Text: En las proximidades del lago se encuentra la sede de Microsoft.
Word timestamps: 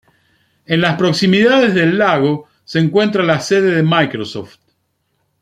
En 0.65 0.81
las 0.81 0.97
proximidades 0.97 1.75
del 1.75 1.99
lago 1.99 2.47
se 2.65 2.79
encuentra 2.79 3.21
la 3.21 3.39
sede 3.39 3.69
de 3.75 3.83
Microsoft. 3.83 4.57